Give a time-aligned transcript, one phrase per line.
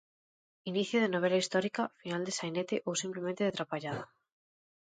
[0.71, 4.03] Inicio de novela histórica, final de sainete ou simplemente, de trapallada.